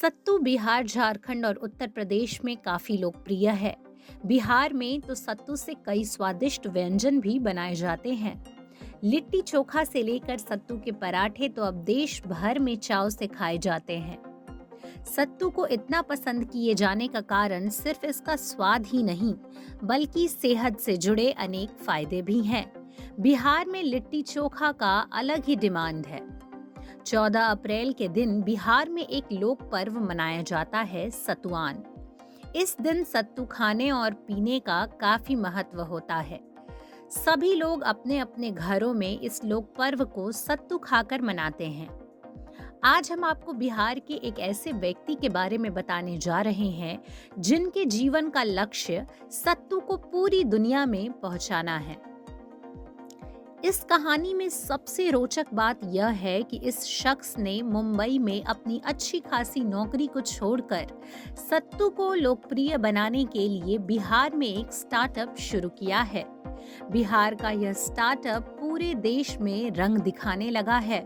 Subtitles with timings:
[0.00, 3.74] सत्तू बिहार, झारखंड और उत्तर प्रदेश में काफ़ी लोकप्रिय है।
[4.26, 8.34] बिहार में तो सत्तू से कई स्वादिष्ट व्यंजन भी बनाए जाते हैं।
[9.04, 13.58] लिट्टी चोखा से लेकर सत्तू के पराठे तो अब देश भर में चाव से खाए
[13.58, 14.18] जाते हैं।
[15.06, 19.34] सत्तू को इतना पसंद किए जाने का कारण सिर्फ़ इसका स्वाद ही नहीं,
[19.84, 22.66] बल्कि सेहत से जुड़े अनेक फ़ायदे भी हैं।
[23.20, 26.28] बिहार में लिट्टी चोखा का अलग ही डिमांड है।
[27.06, 31.82] 14 अप्रैल के दिन बिहार में एक लोक पर्व मनाया जाता है, सतुआन।
[32.56, 36.40] इस दिन सत्तू खाने और पीने का काफ़ी महत्व होता है।
[37.10, 42.00] सभी लोग अपने अपने घरों में इस लोक पर्व को सत्तू खाकर मनाते हैं।
[42.84, 47.02] आज हम आपको बिहार के एक ऐसे व्यक्ति के बारे में बताने जा रहे हैं,
[47.38, 52.09] जिनके जीवन का लक्ष्य सत्तू को पूरी दुनिया में पहुंचाना है।
[53.64, 58.80] इस कहानी में सबसे रोचक बात यह है कि इस शख्स ने मुंबई में अपनी
[58.84, 60.86] अच्छी खासी नौकरी को छोड़कर
[61.50, 66.24] सत्तू को लोकप्रिय बनाने के लिए बिहार में एक स्टार्टअप शुरू किया है।
[66.90, 71.00] बिहार का यह स्टार्टअप पूरे देश में रंग दिखाने लगा है।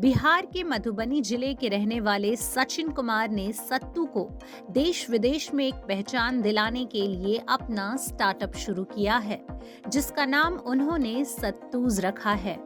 [0.00, 4.28] बिहार के मधुबनी ज़िले के रहने वाले सचिन कुमार ने सत्तू को
[4.70, 9.40] देश विदेश में एक पहचान दिलाने के लिए अपना स्टार्टअप शुरू किया है,
[9.88, 12.56] जिसका नाम उन्होंने सत्तूज रखा है।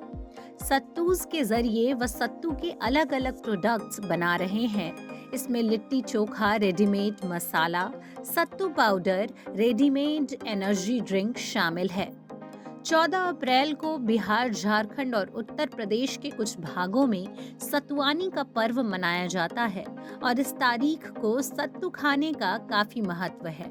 [0.63, 4.93] सत्तूज के ज़रिए वह सत्तू के अलग अलग प्रोडक्ट्स बना रहे हैं।
[5.35, 7.91] इसमें litti chokha readymade masala,
[8.25, 12.11] sattu powder readymade energy drink शामिल है।
[12.87, 18.83] 14 अप्रैल को बिहार, झारखंड और उत्तर प्रदेश के कुछ भागों में सतुआनी का पर्व
[18.83, 19.85] मनाया जाता है
[20.23, 23.71] और इस तारीख को सत्तू खाने का काफ़ी महत्व है।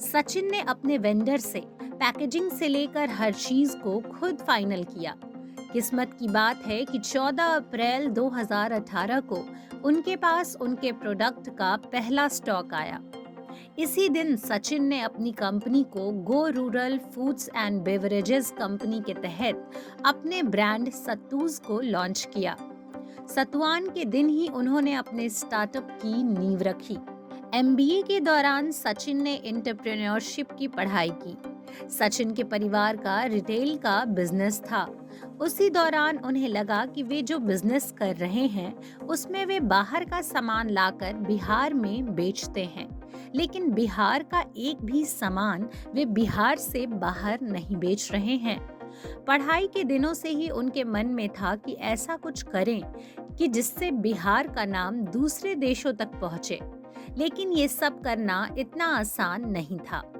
[0.00, 5.16] सचिन ने अपने वेंडर से पैकेजिंग से लेकर हर चीज़ को खुद फाइनल किया।
[5.72, 9.44] किस्मत की बात है कि 14 अप्रैल 2018 को
[9.84, 13.00] उनके पास उनके प्रोडक्ट का पहला स्टॉक आया।
[13.78, 19.70] इसी दिन सचिन ने अपनी कंपनी को go rural foods and beverages company के तहत
[20.06, 22.56] अपने ब्रांड सत्तूज को लॉन्च किया।
[23.34, 26.98] सतुआन के दिन ही उन्होंने अपने स्टार्टअप की नींव रखी।
[27.54, 31.36] एमबीए के दौरान सचिन ने इंटरप्रेन्योरशिप की पढ़ाई की।
[31.88, 34.84] सचिन के परिवार का रिटेल का बिज़नेस था।
[35.40, 40.20] उसी दौरान उन्हें लगा कि वे जो बिज़नेस कर रहे हैं, उसमें वे बाहर का
[40.20, 43.03] सामान लाकर बिहार में बेचते हैं।
[43.34, 48.74] लेकिन बिहार का एक भी सामान वे बिहार से बाहर नहीं बेच रहे हैं।
[49.26, 52.82] पढ़ाई के दिनों से ही उनके मन में था कि ऐसा कुछ करें
[53.36, 56.60] कि जिससे बिहार का नाम दूसरे देशों तक पहुँचे।
[57.18, 60.12] लेकिन ये सब करना इतना आसान नहीं था।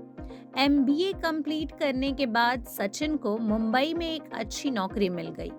[0.58, 5.52] एम बी कंप्लीट करने के बाद सचिन को मुंबई में एक अच्छी नौकरी मिल गई।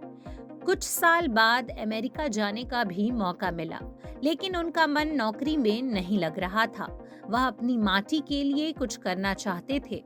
[0.66, 3.80] कुछ साल बाद अमेरिका जाने का भी मौका मिला,
[4.24, 6.88] लेकिन उनका मन नौकरी में नहीं लग रहा था।
[7.30, 10.04] वह अपनी माटी के लिए कुछ करना चाहते थे।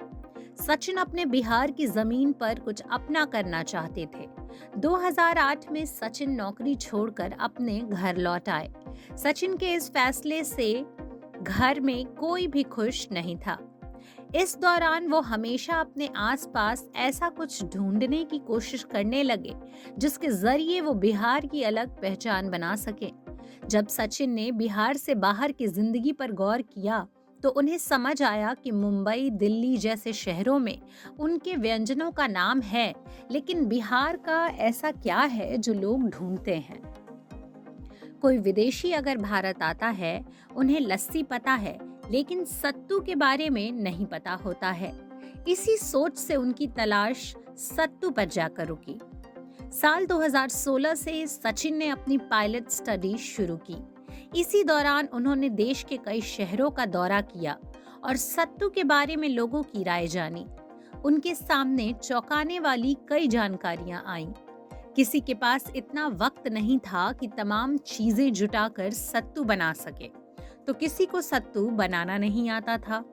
[0.61, 4.27] सचिन अपने बिहार की ज़मीन पर कुछ अपना करना चाहते थे।
[4.77, 8.69] 2008 में सचिन नौकरी छोड़कर अपने घर लौट आए।
[9.17, 10.85] सचिन के इस फैसले से
[11.41, 13.57] घर में कोई भी खुश नहीं था।
[14.29, 19.53] इस दौरान वो हमेशा अपने आसपास ऐसा कुछ ढूँढने की कोशिश करने लगे,
[19.97, 23.11] जिसके ज़रिए वो बिहार की अलग पहचान बना सके।
[23.67, 27.05] जब सचिन ने बिहार से बाहर की ज़िंदगी पर गौर किया
[27.39, 30.79] तो उन्हें समझ आया कि मुंबई, दिल्ली जैसे शहरों में
[31.19, 32.93] उनके व्यंजनों का नाम है,
[33.31, 36.81] लेकिन बिहार का ऐसा क्या है जो लोग ढूंढते हैं?
[38.21, 40.25] कोई विदेशी अगर भारत आता है,
[40.55, 41.77] उन्हें लस्सी पता है
[42.11, 44.93] लेकिन सत्तू के बारे में नहीं पता होता है।
[45.47, 48.99] इसी सोच से उनकी तलाश सत्तू पर जाकर रुकी।
[49.71, 53.77] साल 2016 से सचिन ने अपनी पायलट स्टडी शुरू की।
[54.39, 57.57] इसी दौरान उन्होंने देश के कई शहरों का दौरा किया
[58.03, 60.45] और सत्तू के बारे में लोगों की राय जानी।
[61.05, 64.31] उनके सामने चौंकाने वाली कई जानकारियाँ आईं।
[64.95, 70.28] किसी के पास इतना वक्त नहीं था कि तमाम चीज़ें जुटाकर सत्तू बना सके।
[70.67, 73.03] तो किसी को सत्तू बनाना नहीं आता था।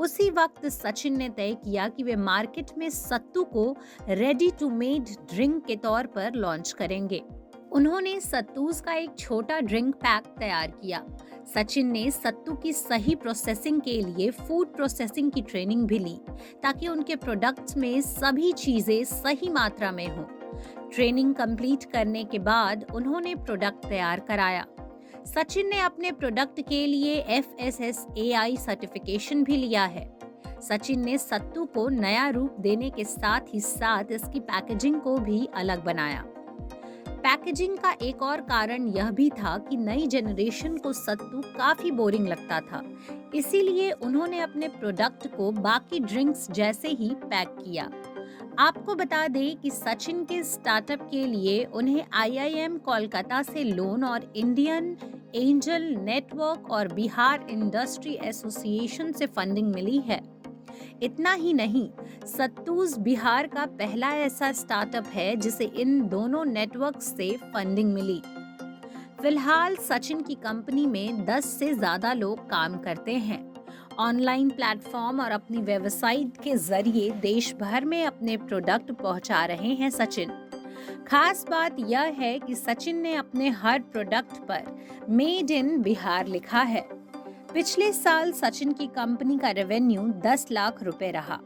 [0.00, 3.76] उसी वक्त सचिन ने तय किया कि वे मार्केट में सत्तू को
[4.08, 7.22] रेडी टू मेड ड्रिंक के तौर पर लॉन्च करेंगे।
[7.72, 11.02] उन्होंने सत्तूज का एक छोटा ड्रिंक पैक तैयार किया।
[11.54, 16.18] सचिन ने सत्तू की सही प्रोसेसिंग के लिए फ़ूड प्रोसेसिंग की ट्रेनिंग भी ली,
[16.62, 20.24] ताकि उनके प्रोडक्ट्स में सभी चीज़ें सही मात्रा में हों।
[20.90, 24.66] ट्रेनिंग कंप्लीट करने के बाद उन्होंने प्रोडक्ट तैयार कराया।
[25.26, 30.18] सचिन ने अपने प्रोडक्ट के लिए F S S A I certification भी लिया है।
[30.60, 35.48] सचिन ने सत्तू को नया रूप देने के साथ ही साथ इसकी पैकेजिंग को भी
[35.54, 36.24] अलग बनाया।
[37.08, 42.28] पैकेजिंग का एक और कारण यह भी था कि नई जनरेशन को सत्तू काफ़ी बोरिंग
[42.28, 42.82] लगता था।
[43.34, 47.90] इसीलिए उन्होंने अपने प्रोडक्ट को बाकी ड्रिंक्स जैसे ही पैक किया।
[48.58, 54.32] आपको बता दें कि सचिन के स्टार्टअप के लिए उन्हें आईआईएम कोलकाता से लोन और
[54.36, 54.96] इंडियन
[55.34, 60.20] एंजल नेटवर्क और बिहार इंडस्ट्री एसोसिएशन से फंडिंग मिली है।
[61.02, 61.88] इतना ही नहीं
[62.26, 68.20] सत्तूज बिहार का पहला ऐसा स्टार्टअप है जिसे इन दोनों नेटवर्क से फंडिंग मिली।
[69.22, 73.53] फ़िलहाल सचिन की कंपनी में 10 से ज़्यादा लोग काम करते हैं।
[73.98, 79.90] ऑनलाइन प्लेटफॉर्म और अपनी वेबसाइट के ज़रिए देश भर में अपने प्रोडक्ट पहुँचा रहे हैं
[79.90, 80.32] सचिन।
[81.08, 86.62] खास बात यह है कि सचिन ने अपने हर प्रोडक्ट पर मेड इन बिहार लिखा
[86.62, 86.86] है।
[87.54, 91.38] पिछले साल सचिन की कंपनी का रेवेन्यू 10 लाख रुपए रहा।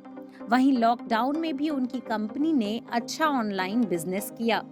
[0.48, 4.64] वहीं लॉकडाउन में भी उनकी कंपनी ने अच्छा ऑनलाइन बिज़नेस किया।